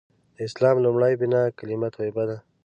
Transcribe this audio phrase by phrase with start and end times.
[0.35, 2.37] د اسلام لومړۍ بناء کلیمه طیبه ده.